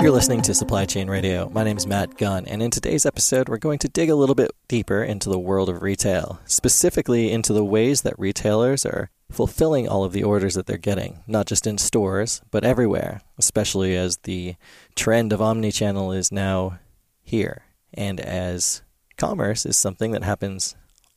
You're 0.00 0.12
listening 0.12 0.40
to 0.42 0.54
Supply 0.54 0.86
Chain 0.86 1.10
Radio. 1.10 1.50
My 1.50 1.62
name 1.62 1.76
is 1.76 1.86
Matt 1.86 2.16
Gunn, 2.16 2.46
and 2.46 2.62
in 2.62 2.70
today's 2.70 3.04
episode, 3.04 3.50
we're 3.50 3.58
going 3.58 3.78
to 3.80 3.88
dig 3.88 4.08
a 4.08 4.14
little 4.14 4.34
bit 4.34 4.50
deeper 4.66 5.04
into 5.04 5.28
the 5.28 5.38
world 5.38 5.68
of 5.68 5.82
retail, 5.82 6.40
specifically 6.46 7.30
into 7.30 7.52
the 7.52 7.66
ways 7.66 8.00
that 8.00 8.18
retailers 8.18 8.86
are 8.86 9.10
fulfilling 9.30 9.86
all 9.86 10.02
of 10.02 10.12
the 10.12 10.22
orders 10.22 10.54
that 10.54 10.64
they're 10.64 10.78
getting, 10.78 11.22
not 11.26 11.44
just 11.44 11.66
in 11.66 11.76
stores, 11.76 12.40
but 12.50 12.64
everywhere, 12.64 13.20
especially 13.36 13.94
as 13.94 14.16
the 14.22 14.54
trend 14.96 15.34
of 15.34 15.40
omnichannel 15.40 16.16
is 16.16 16.32
now 16.32 16.78
here, 17.20 17.64
and 17.92 18.20
as 18.20 18.80
commerce 19.18 19.66
is 19.66 19.76
something 19.76 20.12
that 20.12 20.24
happens 20.24 20.76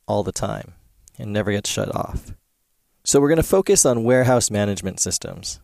all 0.09 0.23
the 0.23 0.33
time 0.33 0.73
and 1.17 1.31
never 1.31 1.53
gets 1.53 1.69
shut 1.69 1.95
off. 1.95 2.33
So, 3.05 3.21
we're 3.21 3.29
going 3.29 3.37
to 3.37 3.43
focus 3.43 3.85
on 3.85 4.03
warehouse 4.03 4.51
management 4.51 4.99
systems, 4.99 5.61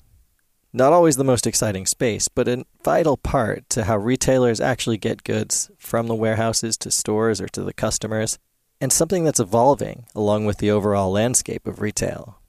not 0.71 0.93
always 0.93 1.17
the 1.17 1.23
most 1.23 1.47
exciting 1.47 1.85
space, 1.85 2.27
but 2.27 2.47
a 2.47 2.65
vital 2.83 3.17
part 3.17 3.69
to 3.71 3.85
how 3.85 3.97
retailers 3.97 4.61
actually 4.61 4.97
get 4.97 5.23
goods 5.23 5.71
from 5.77 6.07
the 6.07 6.15
warehouses 6.15 6.77
to 6.77 6.91
stores 6.91 7.41
or 7.41 7.47
to 7.47 7.63
the 7.63 7.73
customers, 7.73 8.37
and 8.79 8.93
something 8.93 9.23
that's 9.23 9.39
evolving 9.39 10.05
along 10.15 10.45
with 10.45 10.57
the 10.57 10.71
overall 10.71 11.11
landscape 11.11 11.67
of 11.67 11.81
retail. 11.81 12.39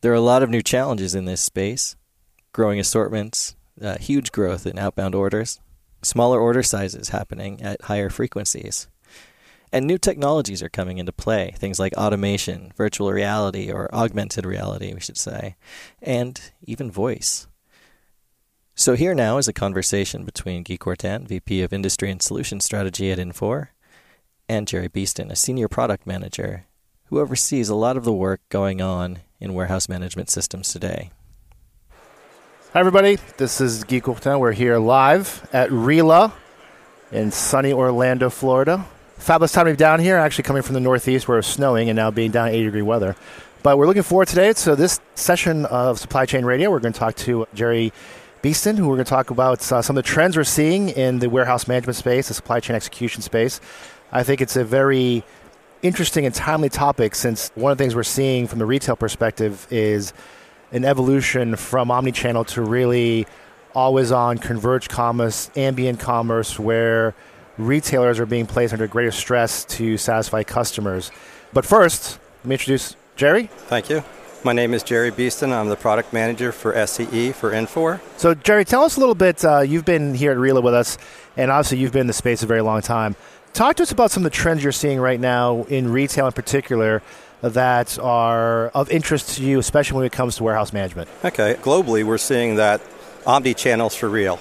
There 0.00 0.12
are 0.12 0.16
a 0.16 0.20
lot 0.20 0.42
of 0.42 0.50
new 0.50 0.62
challenges 0.62 1.14
in 1.14 1.24
this 1.24 1.40
space 1.40 1.96
growing 2.52 2.78
assortments, 2.78 3.56
uh, 3.80 3.96
huge 3.96 4.30
growth 4.30 4.66
in 4.66 4.78
outbound 4.78 5.14
orders, 5.14 5.58
smaller 6.02 6.38
order 6.38 6.62
sizes 6.62 7.08
happening 7.08 7.62
at 7.62 7.82
higher 7.82 8.10
frequencies. 8.10 8.88
And 9.72 9.86
new 9.86 9.96
technologies 9.96 10.62
are 10.62 10.68
coming 10.68 10.98
into 10.98 11.12
play, 11.12 11.54
things 11.56 11.80
like 11.80 11.94
automation, 11.94 12.74
virtual 12.76 13.10
reality, 13.10 13.72
or 13.72 13.92
augmented 13.94 14.44
reality, 14.44 14.92
we 14.92 15.00
should 15.00 15.16
say, 15.16 15.56
and 16.02 16.38
even 16.62 16.90
voice. 16.90 17.46
So, 18.74 18.94
here 18.94 19.14
now 19.14 19.38
is 19.38 19.48
a 19.48 19.52
conversation 19.54 20.24
between 20.24 20.62
Guy 20.62 20.76
Courtin, 20.76 21.26
VP 21.26 21.62
of 21.62 21.72
Industry 21.72 22.10
and 22.10 22.20
Solution 22.20 22.60
Strategy 22.60 23.10
at 23.10 23.18
Infor, 23.18 23.68
and 24.46 24.68
Jerry 24.68 24.88
Beaston, 24.88 25.30
a 25.30 25.36
Senior 25.36 25.68
Product 25.68 26.06
Manager 26.06 26.66
who 27.06 27.20
oversees 27.20 27.68
a 27.68 27.74
lot 27.74 27.96
of 27.96 28.04
the 28.04 28.12
work 28.12 28.40
going 28.50 28.82
on 28.82 29.20
in 29.40 29.54
warehouse 29.54 29.88
management 29.88 30.28
systems 30.28 30.70
today. 30.70 31.10
Hi, 32.72 32.80
everybody. 32.80 33.18
This 33.36 33.60
is 33.60 33.84
Guy 33.84 34.00
Courtin. 34.00 34.38
We're 34.38 34.52
here 34.52 34.78
live 34.78 35.48
at 35.52 35.70
RILA 35.70 36.32
in 37.10 37.30
sunny 37.30 37.72
Orlando, 37.72 38.30
Florida 38.30 38.86
fabulous 39.22 39.52
time 39.52 39.66
to 39.66 39.72
be 39.72 39.76
down 39.76 40.00
here. 40.00 40.16
Actually, 40.16 40.44
coming 40.44 40.62
from 40.62 40.74
the 40.74 40.80
northeast 40.80 41.28
where 41.28 41.38
it's 41.38 41.48
snowing 41.48 41.88
and 41.88 41.96
now 41.96 42.10
being 42.10 42.30
down 42.30 42.48
80 42.48 42.64
degree 42.64 42.82
weather. 42.82 43.14
But 43.62 43.78
we're 43.78 43.86
looking 43.86 44.02
forward 44.02 44.26
today. 44.26 44.52
So 44.54 44.74
this 44.74 45.00
session 45.14 45.64
of 45.66 46.00
Supply 46.00 46.26
Chain 46.26 46.44
Radio, 46.44 46.70
we're 46.70 46.80
going 46.80 46.92
to 46.92 46.98
talk 46.98 47.14
to 47.16 47.46
Jerry 47.54 47.92
Beaston, 48.42 48.76
who 48.76 48.88
we're 48.88 48.96
going 48.96 49.04
to 49.04 49.10
talk 49.10 49.30
about 49.30 49.70
uh, 49.70 49.80
some 49.80 49.96
of 49.96 50.04
the 50.04 50.08
trends 50.08 50.36
we're 50.36 50.42
seeing 50.42 50.88
in 50.88 51.20
the 51.20 51.30
warehouse 51.30 51.68
management 51.68 51.96
space, 51.96 52.26
the 52.26 52.34
supply 52.34 52.58
chain 52.58 52.74
execution 52.74 53.22
space. 53.22 53.60
I 54.10 54.24
think 54.24 54.40
it's 54.40 54.56
a 54.56 54.64
very 54.64 55.22
interesting 55.82 56.26
and 56.26 56.34
timely 56.34 56.68
topic 56.68 57.14
since 57.14 57.52
one 57.54 57.70
of 57.70 57.78
the 57.78 57.84
things 57.84 57.94
we're 57.94 58.02
seeing 58.02 58.48
from 58.48 58.58
the 58.58 58.66
retail 58.66 58.96
perspective 58.96 59.68
is 59.70 60.12
an 60.72 60.84
evolution 60.84 61.54
from 61.54 61.88
omnichannel 61.88 62.46
to 62.48 62.62
really 62.62 63.26
always 63.74 64.10
on 64.10 64.38
converged 64.38 64.88
commerce, 64.90 65.50
ambient 65.54 66.00
commerce, 66.00 66.58
where 66.58 67.14
retailers 67.58 68.18
are 68.18 68.26
being 68.26 68.46
placed 68.46 68.72
under 68.72 68.86
greater 68.86 69.10
stress 69.10 69.64
to 69.66 69.96
satisfy 69.96 70.42
customers. 70.42 71.10
But 71.52 71.64
first, 71.64 72.18
let 72.42 72.48
me 72.48 72.54
introduce 72.54 72.96
Jerry. 73.16 73.46
Thank 73.46 73.90
you. 73.90 74.02
My 74.44 74.52
name 74.52 74.74
is 74.74 74.82
Jerry 74.82 75.12
Beaston. 75.12 75.52
I'm 75.52 75.68
the 75.68 75.76
product 75.76 76.12
manager 76.12 76.50
for 76.50 76.72
SCE 76.72 77.32
for 77.32 77.52
Infor. 77.52 78.00
So, 78.16 78.34
Jerry, 78.34 78.64
tell 78.64 78.82
us 78.82 78.96
a 78.96 79.00
little 79.00 79.14
bit. 79.14 79.44
Uh, 79.44 79.60
you've 79.60 79.84
been 79.84 80.14
here 80.14 80.32
at 80.32 80.38
RILA 80.38 80.62
with 80.62 80.74
us, 80.74 80.98
and 81.36 81.48
obviously 81.50 81.78
you've 81.78 81.92
been 81.92 82.02
in 82.02 82.06
the 82.08 82.12
space 82.12 82.42
a 82.42 82.46
very 82.46 82.62
long 82.62 82.80
time. 82.80 83.14
Talk 83.52 83.76
to 83.76 83.84
us 83.84 83.92
about 83.92 84.10
some 84.10 84.24
of 84.24 84.32
the 84.32 84.36
trends 84.36 84.62
you're 84.64 84.72
seeing 84.72 84.98
right 84.98 85.20
now 85.20 85.62
in 85.64 85.92
retail 85.92 86.26
in 86.26 86.32
particular 86.32 87.02
that 87.42 87.98
are 87.98 88.68
of 88.68 88.90
interest 88.90 89.36
to 89.36 89.44
you, 89.44 89.58
especially 89.58 89.96
when 89.96 90.06
it 90.06 90.12
comes 90.12 90.36
to 90.36 90.42
warehouse 90.42 90.72
management. 90.72 91.08
Okay. 91.24 91.54
Globally, 91.60 92.02
we're 92.02 92.18
seeing 92.18 92.56
that 92.56 92.80
omni 93.26 93.54
channels 93.54 93.94
for 93.94 94.08
real. 94.08 94.40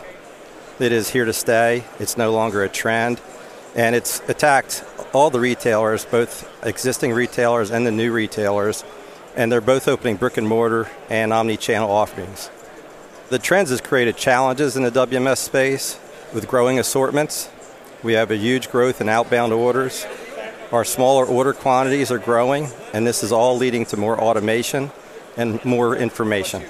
It 0.81 0.91
is 0.91 1.11
here 1.11 1.25
to 1.25 1.33
stay. 1.33 1.83
It's 1.99 2.17
no 2.17 2.31
longer 2.31 2.63
a 2.63 2.69
trend. 2.69 3.21
And 3.75 3.95
it's 3.95 4.19
attacked 4.27 4.83
all 5.13 5.29
the 5.29 5.39
retailers, 5.39 6.05
both 6.05 6.49
existing 6.65 7.13
retailers 7.13 7.69
and 7.69 7.85
the 7.85 7.91
new 7.91 8.11
retailers. 8.11 8.83
And 9.35 9.51
they're 9.51 9.61
both 9.61 9.87
opening 9.87 10.15
brick 10.15 10.37
and 10.37 10.47
mortar 10.47 10.89
and 11.07 11.31
omni 11.31 11.57
channel 11.57 11.91
offerings. 11.91 12.49
The 13.29 13.37
trends 13.37 13.69
has 13.69 13.79
created 13.79 14.17
challenges 14.17 14.75
in 14.75 14.81
the 14.81 14.89
WMS 14.89 15.37
space 15.37 15.99
with 16.33 16.47
growing 16.47 16.79
assortments. 16.79 17.51
We 18.01 18.13
have 18.13 18.31
a 18.31 18.35
huge 18.35 18.71
growth 18.71 19.01
in 19.01 19.07
outbound 19.07 19.53
orders. 19.53 20.07
Our 20.71 20.83
smaller 20.83 21.27
order 21.27 21.53
quantities 21.53 22.11
are 22.11 22.17
growing, 22.17 22.69
and 22.91 23.05
this 23.05 23.21
is 23.21 23.31
all 23.31 23.55
leading 23.55 23.85
to 23.85 23.97
more 23.97 24.19
automation 24.19 24.89
and 25.37 25.63
more 25.63 25.95
information. 25.95 26.63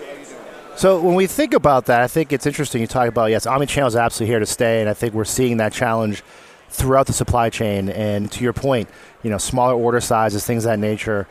So 0.81 0.99
when 0.99 1.13
we 1.13 1.27
think 1.27 1.53
about 1.53 1.85
that, 1.85 2.01
I 2.01 2.07
think 2.07 2.33
it's 2.33 2.47
interesting. 2.47 2.81
You 2.81 2.87
talk 2.87 3.07
about 3.07 3.29
yes, 3.29 3.45
omnichannel 3.45 3.85
is 3.85 3.95
absolutely 3.95 4.31
here 4.31 4.39
to 4.39 4.47
stay, 4.47 4.81
and 4.81 4.89
I 4.89 4.95
think 4.95 5.13
we're 5.13 5.25
seeing 5.25 5.57
that 5.57 5.73
challenge 5.73 6.23
throughout 6.69 7.05
the 7.05 7.13
supply 7.13 7.51
chain. 7.51 7.89
And 7.89 8.31
to 8.31 8.43
your 8.43 8.51
point, 8.51 8.89
you 9.21 9.29
know, 9.29 9.37
smaller 9.37 9.75
order 9.75 10.01
sizes, 10.01 10.43
things 10.43 10.65
of 10.65 10.71
that 10.71 10.79
nature. 10.79 11.27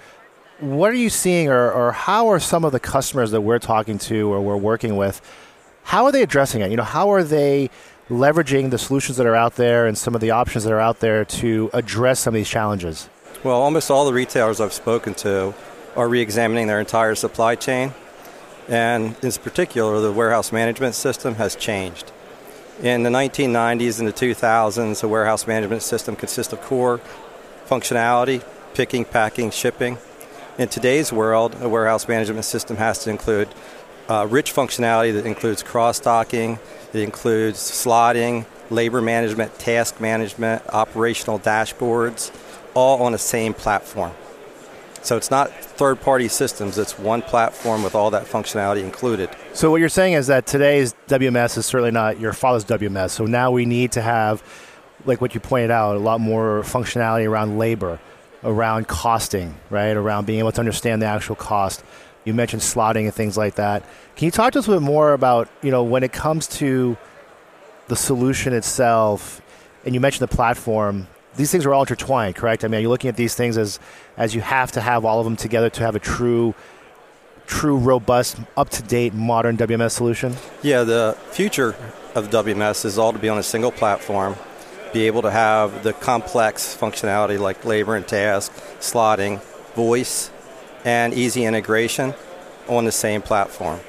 What 0.60 0.92
are 0.92 0.94
you 0.94 1.10
seeing, 1.10 1.48
or, 1.48 1.68
or 1.68 1.90
how 1.90 2.28
are 2.28 2.38
some 2.38 2.64
of 2.64 2.70
the 2.70 2.78
customers 2.78 3.32
that 3.32 3.40
we're 3.40 3.58
talking 3.58 3.98
to 3.98 4.32
or 4.32 4.40
we're 4.40 4.56
working 4.56 4.96
with? 4.96 5.20
How 5.82 6.04
are 6.04 6.12
they 6.12 6.22
addressing 6.22 6.62
it? 6.62 6.70
You 6.70 6.76
know, 6.76 6.84
how 6.84 7.10
are 7.10 7.24
they 7.24 7.70
leveraging 8.08 8.70
the 8.70 8.78
solutions 8.78 9.16
that 9.16 9.26
are 9.26 9.34
out 9.34 9.56
there 9.56 9.84
and 9.84 9.98
some 9.98 10.14
of 10.14 10.20
the 10.20 10.30
options 10.30 10.62
that 10.62 10.72
are 10.72 10.78
out 10.78 11.00
there 11.00 11.24
to 11.24 11.70
address 11.72 12.20
some 12.20 12.34
of 12.34 12.36
these 12.36 12.48
challenges? 12.48 13.08
Well, 13.42 13.60
almost 13.60 13.90
all 13.90 14.06
the 14.06 14.12
retailers 14.12 14.60
I've 14.60 14.72
spoken 14.72 15.14
to 15.14 15.54
are 15.96 16.08
re-examining 16.08 16.68
their 16.68 16.78
entire 16.78 17.16
supply 17.16 17.56
chain 17.56 17.92
and 18.70 19.16
in 19.22 19.32
particular, 19.32 20.00
the 20.00 20.12
warehouse 20.12 20.52
management 20.52 20.94
system 20.94 21.34
has 21.34 21.56
changed. 21.56 22.12
In 22.80 23.02
the 23.02 23.10
1990s 23.10 23.98
and 23.98 24.08
the 24.08 24.12
2000s, 24.12 25.00
the 25.00 25.08
warehouse 25.08 25.46
management 25.46 25.82
system 25.82 26.14
consists 26.14 26.52
of 26.52 26.60
core 26.62 27.00
functionality, 27.66 28.42
picking, 28.72 29.04
packing, 29.04 29.50
shipping. 29.50 29.98
In 30.56 30.68
today's 30.68 31.12
world, 31.12 31.56
a 31.60 31.68
warehouse 31.68 32.06
management 32.06 32.44
system 32.44 32.76
has 32.76 33.00
to 33.00 33.10
include 33.10 33.48
uh, 34.08 34.26
rich 34.30 34.54
functionality 34.54 35.12
that 35.12 35.26
includes 35.26 35.62
cross-docking, 35.62 36.58
it 36.92 37.00
includes 37.00 37.58
slotting, 37.58 38.46
labor 38.70 39.02
management, 39.02 39.58
task 39.58 40.00
management, 40.00 40.62
operational 40.68 41.38
dashboards, 41.38 42.30
all 42.74 43.02
on 43.02 43.12
the 43.12 43.18
same 43.18 43.52
platform. 43.52 44.12
So 45.02 45.16
it's 45.16 45.30
not 45.30 45.50
third 45.52 46.00
party 46.00 46.28
systems, 46.28 46.76
it's 46.76 46.98
one 46.98 47.22
platform 47.22 47.82
with 47.82 47.94
all 47.94 48.10
that 48.10 48.26
functionality 48.26 48.82
included. 48.82 49.30
So 49.54 49.70
what 49.70 49.80
you're 49.80 49.88
saying 49.88 50.12
is 50.12 50.26
that 50.26 50.46
today's 50.46 50.94
WMS 51.08 51.56
is 51.56 51.66
certainly 51.66 51.90
not 51.90 52.20
your 52.20 52.32
father's 52.32 52.64
WMS. 52.66 53.10
So 53.10 53.24
now 53.24 53.50
we 53.50 53.64
need 53.64 53.92
to 53.92 54.02
have, 54.02 54.42
like 55.06 55.20
what 55.20 55.34
you 55.34 55.40
pointed 55.40 55.70
out, 55.70 55.96
a 55.96 55.98
lot 55.98 56.20
more 56.20 56.60
functionality 56.62 57.28
around 57.28 57.58
labor, 57.58 57.98
around 58.44 58.88
costing, 58.88 59.54
right? 59.70 59.96
Around 59.96 60.26
being 60.26 60.40
able 60.40 60.52
to 60.52 60.60
understand 60.60 61.00
the 61.00 61.06
actual 61.06 61.36
cost. 61.36 61.82
You 62.24 62.34
mentioned 62.34 62.62
slotting 62.62 63.04
and 63.04 63.14
things 63.14 63.38
like 63.38 63.54
that. 63.54 63.82
Can 64.16 64.26
you 64.26 64.30
talk 64.30 64.52
to 64.52 64.58
us 64.58 64.68
a 64.68 64.72
bit 64.72 64.82
more 64.82 65.14
about, 65.14 65.48
you 65.62 65.70
know, 65.70 65.82
when 65.82 66.02
it 66.02 66.12
comes 66.12 66.46
to 66.58 66.98
the 67.88 67.96
solution 67.96 68.52
itself, 68.52 69.40
and 69.84 69.94
you 69.94 70.00
mentioned 70.00 70.28
the 70.28 70.36
platform, 70.36 71.08
these 71.36 71.50
things 71.50 71.64
are 71.66 71.72
all 71.72 71.82
intertwined, 71.82 72.36
correct? 72.36 72.64
I 72.64 72.68
mean, 72.68 72.78
are 72.78 72.82
you 72.82 72.88
looking 72.88 73.08
at 73.08 73.16
these 73.16 73.34
things 73.34 73.56
as 73.56 73.78
as 74.16 74.34
you 74.34 74.40
have 74.40 74.72
to 74.72 74.80
have 74.80 75.04
all 75.04 75.20
of 75.20 75.24
them 75.24 75.36
together 75.36 75.70
to 75.70 75.82
have 75.82 75.94
a 75.94 75.98
true, 75.98 76.54
true, 77.46 77.76
robust, 77.76 78.38
up 78.56 78.70
to 78.70 78.82
date, 78.82 79.14
modern 79.14 79.56
WMS 79.56 79.92
solution? 79.92 80.34
Yeah, 80.62 80.82
the 80.82 81.16
future 81.30 81.74
of 82.14 82.30
WMS 82.30 82.84
is 82.84 82.98
all 82.98 83.12
to 83.12 83.18
be 83.18 83.28
on 83.28 83.38
a 83.38 83.42
single 83.42 83.70
platform, 83.70 84.36
be 84.92 85.06
able 85.06 85.22
to 85.22 85.30
have 85.30 85.84
the 85.84 85.92
complex 85.92 86.76
functionality 86.78 87.38
like 87.38 87.64
labor 87.64 87.94
and 87.94 88.06
task, 88.06 88.52
slotting, 88.80 89.40
voice, 89.74 90.30
and 90.84 91.14
easy 91.14 91.44
integration 91.44 92.14
on 92.68 92.84
the 92.84 92.92
same 92.92 93.22
platform. 93.22 93.80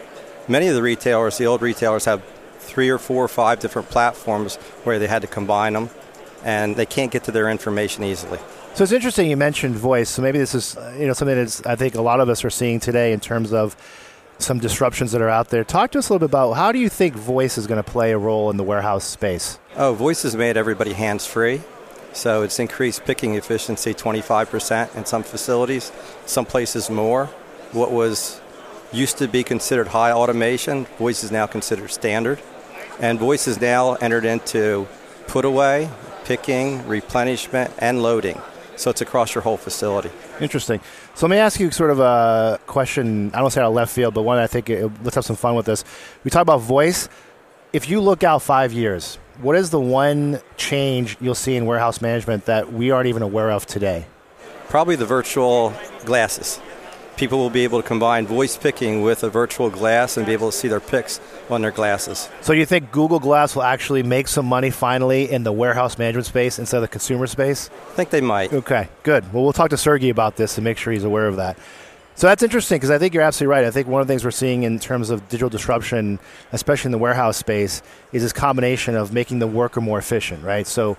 Many 0.47 0.67
of 0.67 0.75
the 0.75 0.81
retailers, 0.81 1.37
the 1.37 1.45
old 1.45 1.61
retailers, 1.61 2.05
have 2.05 2.23
three 2.59 2.89
or 2.89 2.97
four 2.97 3.23
or 3.23 3.27
five 3.27 3.59
different 3.59 3.89
platforms 3.89 4.55
where 4.83 4.99
they 4.99 5.07
had 5.07 5.21
to 5.23 5.27
combine 5.27 5.73
them 5.73 5.89
and 6.43 6.75
they 6.75 6.85
can't 6.85 7.11
get 7.11 7.23
to 7.25 7.31
their 7.31 7.49
information 7.49 8.03
easily. 8.03 8.39
So 8.73 8.83
it's 8.83 8.93
interesting 8.93 9.29
you 9.29 9.37
mentioned 9.37 9.75
voice. 9.75 10.09
So 10.09 10.21
maybe 10.21 10.37
this 10.37 10.55
is 10.55 10.77
you 10.97 11.07
know 11.07 11.13
something 11.13 11.35
that 11.35 11.61
I 11.65 11.75
think 11.75 11.95
a 11.95 12.01
lot 12.01 12.19
of 12.19 12.29
us 12.29 12.45
are 12.45 12.49
seeing 12.49 12.79
today 12.79 13.13
in 13.13 13.19
terms 13.19 13.53
of 13.53 13.75
some 14.39 14.59
disruptions 14.59 15.11
that 15.11 15.21
are 15.21 15.29
out 15.29 15.49
there. 15.49 15.63
Talk 15.63 15.91
to 15.91 15.99
us 15.99 16.09
a 16.09 16.13
little 16.13 16.27
bit 16.27 16.31
about 16.31 16.53
how 16.53 16.71
do 16.71 16.79
you 16.79 16.89
think 16.89 17.15
voice 17.15 17.57
is 17.57 17.67
going 17.67 17.83
to 17.83 17.89
play 17.89 18.11
a 18.11 18.17
role 18.17 18.49
in 18.49 18.57
the 18.57 18.63
warehouse 18.63 19.03
space? 19.03 19.59
Oh, 19.75 19.93
voice 19.93 20.23
has 20.23 20.35
made 20.35 20.57
everybody 20.57 20.93
hands 20.93 21.27
free. 21.27 21.61
So 22.13 22.41
it's 22.41 22.59
increased 22.59 23.05
picking 23.05 23.35
efficiency 23.35 23.93
25% 23.93 24.95
in 24.95 25.05
some 25.05 25.23
facilities, 25.23 25.91
some 26.25 26.45
places 26.45 26.89
more. 26.89 27.27
What 27.71 27.91
was 27.91 28.41
used 28.91 29.17
to 29.19 29.27
be 29.27 29.43
considered 29.43 29.87
high 29.87 30.11
automation, 30.11 30.85
voice 30.97 31.23
is 31.23 31.31
now 31.31 31.45
considered 31.47 31.91
standard 31.91 32.41
And 32.99 33.17
voice 33.17 33.47
is 33.47 33.61
now 33.61 33.93
entered 33.95 34.25
into 34.25 34.87
put 35.27 35.45
away, 35.45 35.89
picking, 36.25 36.87
replenishment, 36.87 37.73
and 37.77 38.01
loading. 38.01 38.39
So 38.75 38.89
it's 38.89 39.01
across 39.01 39.35
your 39.35 39.43
whole 39.43 39.57
facility. 39.57 40.09
Interesting. 40.39 40.79
So 41.13 41.27
let 41.27 41.31
me 41.31 41.37
ask 41.37 41.59
you 41.59 41.69
sort 41.71 41.91
of 41.91 41.99
a 41.99 42.59
question. 42.65 43.31
I 43.33 43.39
don't 43.39 43.51
say 43.51 43.61
out 43.61 43.67
of 43.67 43.73
left 43.73 43.93
field, 43.93 44.13
but 44.13 44.23
one 44.23 44.39
I 44.39 44.47
think 44.47 44.69
it, 44.69 44.91
let's 45.03 45.15
have 45.15 45.25
some 45.25 45.35
fun 45.35 45.55
with 45.55 45.65
this. 45.65 45.83
We 46.23 46.31
talk 46.31 46.41
about 46.41 46.61
voice. 46.61 47.07
If 47.73 47.89
you 47.89 48.01
look 48.01 48.23
out 48.23 48.41
five 48.41 48.73
years, 48.73 49.17
what 49.41 49.55
is 49.55 49.69
the 49.69 49.79
one 49.79 50.41
change 50.57 51.17
you'll 51.21 51.35
see 51.35 51.55
in 51.55 51.65
warehouse 51.65 52.01
management 52.01 52.45
that 52.45 52.73
we 52.73 52.91
aren't 52.91 53.07
even 53.07 53.21
aware 53.21 53.51
of 53.51 53.65
today? 53.65 54.05
Probably 54.67 54.95
the 54.95 55.05
virtual 55.05 55.73
glasses 56.05 56.59
people 57.21 57.37
will 57.37 57.51
be 57.51 57.63
able 57.63 57.79
to 57.79 57.87
combine 57.87 58.25
voice 58.25 58.57
picking 58.57 59.03
with 59.03 59.23
a 59.23 59.29
virtual 59.29 59.69
glass 59.69 60.17
and 60.17 60.25
be 60.25 60.33
able 60.33 60.49
to 60.49 60.57
see 60.57 60.67
their 60.67 60.79
picks 60.79 61.21
on 61.51 61.61
their 61.61 61.69
glasses. 61.69 62.27
So 62.41 62.51
you 62.51 62.65
think 62.65 62.91
Google 62.91 63.19
Glass 63.19 63.55
will 63.55 63.61
actually 63.61 64.01
make 64.01 64.27
some 64.27 64.47
money 64.47 64.71
finally 64.71 65.31
in 65.31 65.43
the 65.43 65.51
warehouse 65.51 65.99
management 65.99 66.25
space 66.25 66.57
instead 66.57 66.77
of 66.77 66.81
the 66.81 66.87
consumer 66.87 67.27
space? 67.27 67.69
I 67.91 67.93
think 67.93 68.09
they 68.09 68.21
might. 68.21 68.51
Okay, 68.51 68.89
good. 69.03 69.31
Well, 69.31 69.43
we'll 69.43 69.53
talk 69.53 69.69
to 69.69 69.77
Sergey 69.77 70.09
about 70.09 70.35
this 70.35 70.57
and 70.57 70.63
make 70.63 70.79
sure 70.79 70.93
he's 70.93 71.03
aware 71.03 71.27
of 71.27 71.35
that. 71.35 71.59
So 72.15 72.25
that's 72.25 72.41
interesting 72.41 72.77
because 72.77 72.89
I 72.89 72.97
think 72.97 73.13
you're 73.13 73.21
absolutely 73.21 73.51
right. 73.51 73.65
I 73.65 73.71
think 73.71 73.87
one 73.87 74.01
of 74.01 74.07
the 74.07 74.11
things 74.11 74.25
we're 74.25 74.31
seeing 74.31 74.63
in 74.63 74.79
terms 74.79 75.11
of 75.11 75.29
digital 75.29 75.49
disruption, 75.49 76.17
especially 76.51 76.87
in 76.87 76.91
the 76.91 76.97
warehouse 76.97 77.37
space, 77.37 77.83
is 78.13 78.23
this 78.23 78.33
combination 78.33 78.95
of 78.95 79.13
making 79.13 79.37
the 79.37 79.47
worker 79.47 79.79
more 79.79 79.99
efficient, 79.99 80.43
right? 80.43 80.65
So 80.65 80.97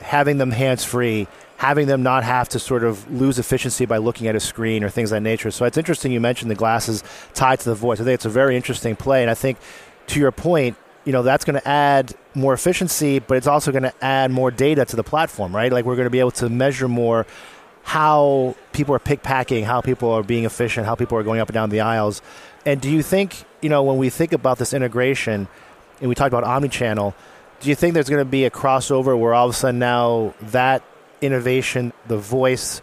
having 0.00 0.38
them 0.38 0.52
hands 0.52 0.84
free, 0.84 1.26
having 1.56 1.86
them 1.86 2.02
not 2.02 2.24
have 2.24 2.48
to 2.50 2.58
sort 2.58 2.84
of 2.84 3.10
lose 3.10 3.38
efficiency 3.38 3.86
by 3.86 3.98
looking 3.98 4.26
at 4.26 4.34
a 4.34 4.40
screen 4.40 4.82
or 4.82 4.88
things 4.88 5.12
of 5.12 5.16
that 5.16 5.20
nature. 5.22 5.50
So 5.50 5.64
it's 5.64 5.78
interesting 5.78 6.12
you 6.12 6.20
mentioned 6.20 6.50
the 6.50 6.56
glasses 6.56 7.02
tied 7.32 7.60
to 7.60 7.68
the 7.68 7.74
voice. 7.74 8.00
I 8.00 8.04
think 8.04 8.14
it's 8.14 8.24
a 8.24 8.30
very 8.30 8.56
interesting 8.56 8.96
play, 8.96 9.22
and 9.22 9.30
I 9.30 9.34
think 9.34 9.58
to 10.08 10.20
your 10.20 10.32
point, 10.32 10.76
you 11.04 11.12
know 11.12 11.22
that's 11.22 11.44
going 11.44 11.60
to 11.60 11.68
add 11.68 12.14
more 12.34 12.54
efficiency, 12.54 13.18
but 13.18 13.36
it's 13.36 13.46
also 13.46 13.70
going 13.70 13.82
to 13.82 13.94
add 14.02 14.30
more 14.30 14.50
data 14.50 14.84
to 14.86 14.96
the 14.96 15.04
platform, 15.04 15.54
right? 15.54 15.70
Like 15.70 15.84
we're 15.84 15.96
going 15.96 16.06
to 16.06 16.10
be 16.10 16.20
able 16.20 16.32
to 16.32 16.48
measure 16.48 16.88
more 16.88 17.26
how 17.82 18.56
people 18.72 18.94
are 18.94 18.98
pick 18.98 19.22
packing, 19.22 19.64
how 19.64 19.82
people 19.82 20.10
are 20.10 20.22
being 20.22 20.44
efficient, 20.44 20.86
how 20.86 20.94
people 20.94 21.18
are 21.18 21.22
going 21.22 21.40
up 21.40 21.48
and 21.48 21.54
down 21.54 21.68
the 21.68 21.82
aisles. 21.82 22.22
And 22.64 22.80
do 22.80 22.90
you 22.90 23.02
think, 23.02 23.44
you 23.60 23.68
know, 23.68 23.82
when 23.82 23.98
we 23.98 24.08
think 24.08 24.32
about 24.32 24.58
this 24.58 24.72
integration, 24.72 25.48
and 26.00 26.08
we 26.08 26.14
talked 26.14 26.32
about 26.32 26.44
omnichannel, 26.44 27.12
do 27.60 27.68
you 27.68 27.74
think 27.74 27.92
there's 27.92 28.08
going 28.08 28.24
to 28.24 28.30
be 28.30 28.46
a 28.46 28.50
crossover 28.50 29.18
where 29.18 29.34
all 29.34 29.46
of 29.46 29.54
a 29.54 29.56
sudden 29.56 29.78
now 29.78 30.34
that 30.40 30.82
innovation, 31.20 31.92
the 32.06 32.18
voice, 32.18 32.80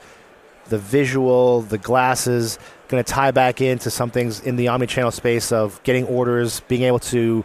the 0.70 0.78
visual, 0.78 1.62
the 1.62 1.78
glasses, 1.78 2.58
going 2.88 3.04
to 3.04 3.10
tie 3.10 3.32
back 3.32 3.62
into 3.62 3.90
some 3.90 4.12
things 4.12 4.42
in 4.42 4.56
the 4.56 4.68
omni-channel 4.68 5.12
space 5.12 5.52
of 5.52 5.82
getting 5.84 6.06
orders, 6.06 6.62
being 6.68 6.84
able 6.84 7.00
to 7.00 7.44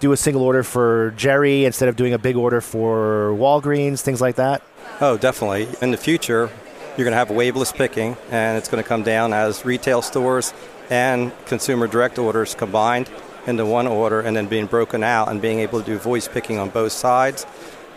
do 0.00 0.12
a 0.12 0.16
single 0.16 0.42
order 0.42 0.62
for 0.62 1.12
Jerry 1.16 1.64
instead 1.64 1.88
of 1.88 1.96
doing 1.96 2.12
a 2.12 2.18
big 2.18 2.36
order 2.36 2.60
for 2.60 3.30
Walgreens, 3.36 4.00
things 4.00 4.20
like 4.20 4.36
that? 4.36 4.62
Oh, 5.00 5.16
definitely. 5.16 5.68
In 5.82 5.90
the 5.90 5.96
future, 5.96 6.50
you're 6.96 7.04
going 7.04 7.12
to 7.12 7.18
have 7.18 7.30
waveless 7.30 7.72
picking, 7.72 8.16
and 8.30 8.58
it's 8.58 8.68
going 8.68 8.82
to 8.82 8.88
come 8.88 9.02
down 9.02 9.32
as 9.32 9.64
retail 9.64 10.02
stores 10.02 10.52
and 10.90 11.32
consumer 11.46 11.86
direct 11.86 12.18
orders 12.18 12.54
combined 12.54 13.10
into 13.46 13.64
one 13.64 13.86
order 13.86 14.20
and 14.20 14.36
then 14.36 14.46
being 14.46 14.66
broken 14.66 15.02
out 15.02 15.28
and 15.28 15.40
being 15.40 15.60
able 15.60 15.80
to 15.80 15.86
do 15.86 15.98
voice 15.98 16.28
picking 16.28 16.58
on 16.58 16.70
both 16.70 16.92
sides 16.92 17.46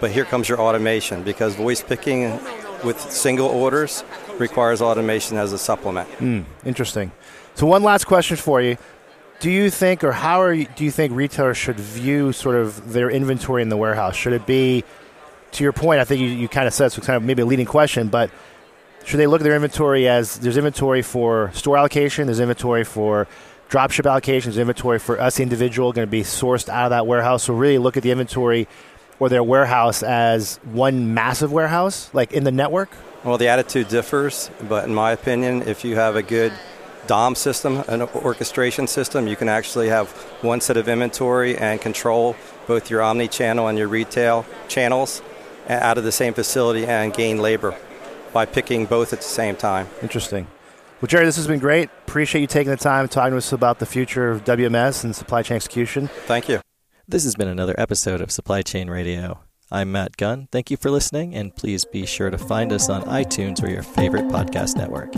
but 0.01 0.11
here 0.11 0.25
comes 0.25 0.49
your 0.49 0.59
automation 0.59 1.23
because 1.23 1.55
voice 1.55 1.81
picking 1.81 2.23
with 2.83 2.99
single 2.99 3.47
orders 3.47 4.03
requires 4.39 4.81
automation 4.81 5.37
as 5.37 5.53
a 5.53 5.57
supplement. 5.57 6.09
Mm, 6.17 6.43
interesting. 6.65 7.11
So 7.55 7.67
one 7.67 7.83
last 7.83 8.05
question 8.05 8.35
for 8.35 8.61
you. 8.61 8.77
Do 9.39 9.49
you 9.49 9.69
think, 9.69 10.03
or 10.03 10.11
how 10.11 10.45
you, 10.47 10.65
do 10.75 10.83
you 10.83 10.91
think 10.91 11.13
retailers 11.13 11.57
should 11.57 11.79
view 11.79 12.33
sort 12.33 12.55
of 12.55 12.93
their 12.93 13.09
inventory 13.09 13.61
in 13.61 13.69
the 13.69 13.77
warehouse? 13.77 14.15
Should 14.15 14.33
it 14.33 14.45
be, 14.45 14.83
to 15.53 15.63
your 15.63 15.73
point, 15.73 15.99
I 15.99 16.05
think 16.05 16.21
you, 16.21 16.27
you 16.27 16.47
kind 16.47 16.67
of 16.67 16.73
said, 16.73 16.91
so 16.91 17.01
kind 17.01 17.17
of 17.17 17.23
maybe 17.23 17.41
a 17.41 17.45
leading 17.45 17.65
question, 17.65 18.07
but 18.07 18.29
should 19.03 19.19
they 19.19 19.27
look 19.27 19.41
at 19.41 19.43
their 19.43 19.55
inventory 19.55 20.07
as 20.07 20.37
there's 20.39 20.57
inventory 20.57 21.01
for 21.01 21.51
store 21.53 21.77
allocation, 21.77 22.27
there's 22.27 22.39
inventory 22.39 22.83
for 22.83 23.27
dropship 23.69 24.03
allocations, 24.03 24.59
inventory 24.59 24.99
for 24.99 25.19
us 25.19 25.39
individual 25.39 25.93
going 25.93 26.05
to 26.05 26.11
be 26.11 26.21
sourced 26.21 26.69
out 26.69 26.85
of 26.85 26.89
that 26.91 27.07
warehouse. 27.07 27.43
So 27.43 27.53
really 27.53 27.77
look 27.77 27.97
at 27.97 28.03
the 28.03 28.11
inventory 28.11 28.67
or 29.21 29.29
their 29.29 29.43
warehouse 29.43 30.01
as 30.01 30.57
one 30.63 31.13
massive 31.13 31.53
warehouse, 31.53 32.09
like 32.11 32.33
in 32.33 32.43
the 32.43 32.51
network? 32.51 32.89
Well, 33.23 33.37
the 33.37 33.49
attitude 33.49 33.87
differs, 33.87 34.49
but 34.67 34.85
in 34.85 34.95
my 34.95 35.11
opinion, 35.11 35.61
if 35.61 35.85
you 35.85 35.95
have 35.95 36.15
a 36.15 36.23
good 36.23 36.51
DOM 37.05 37.35
system, 37.35 37.83
an 37.87 38.01
orchestration 38.01 38.87
system, 38.87 39.27
you 39.27 39.35
can 39.35 39.47
actually 39.47 39.89
have 39.89 40.09
one 40.41 40.59
set 40.59 40.75
of 40.75 40.87
inventory 40.87 41.55
and 41.55 41.79
control 41.79 42.35
both 42.65 42.89
your 42.89 43.03
omni 43.03 43.27
channel 43.27 43.67
and 43.67 43.77
your 43.77 43.87
retail 43.87 44.43
channels 44.67 45.21
out 45.69 45.99
of 45.99 46.03
the 46.03 46.11
same 46.11 46.33
facility 46.33 46.87
and 46.87 47.13
gain 47.13 47.37
labor 47.37 47.75
by 48.33 48.47
picking 48.47 48.87
both 48.87 49.13
at 49.13 49.19
the 49.19 49.25
same 49.25 49.55
time. 49.55 49.87
Interesting. 50.01 50.47
Well, 50.99 51.07
Jerry, 51.07 51.25
this 51.25 51.35
has 51.35 51.45
been 51.45 51.59
great. 51.59 51.89
Appreciate 52.07 52.41
you 52.41 52.47
taking 52.47 52.71
the 52.71 52.77
time 52.77 53.07
talking 53.07 53.31
to 53.31 53.37
us 53.37 53.53
about 53.53 53.77
the 53.77 53.85
future 53.85 54.31
of 54.31 54.43
WMS 54.45 55.03
and 55.03 55.15
supply 55.15 55.43
chain 55.43 55.57
execution. 55.57 56.07
Thank 56.25 56.49
you. 56.49 56.59
This 57.11 57.25
has 57.25 57.35
been 57.35 57.49
another 57.49 57.75
episode 57.77 58.21
of 58.21 58.31
Supply 58.31 58.61
Chain 58.61 58.89
Radio. 58.89 59.41
I'm 59.69 59.91
Matt 59.91 60.15
Gunn. 60.15 60.47
Thank 60.49 60.71
you 60.71 60.77
for 60.77 60.89
listening, 60.89 61.35
and 61.35 61.53
please 61.53 61.83
be 61.83 62.05
sure 62.05 62.29
to 62.29 62.37
find 62.37 62.71
us 62.71 62.87
on 62.87 63.01
iTunes 63.01 63.61
or 63.61 63.69
your 63.69 63.83
favorite 63.83 64.29
podcast 64.29 64.77
network. 64.77 65.11